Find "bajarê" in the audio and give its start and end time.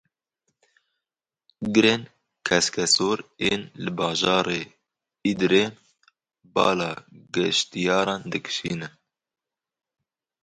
3.97-4.61